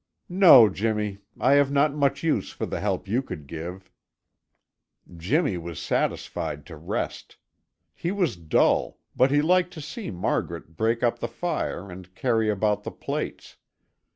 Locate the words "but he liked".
9.15-9.73